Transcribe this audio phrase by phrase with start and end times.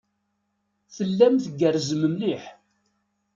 [0.95, 2.43] Tellam tgerrzem mliḥ.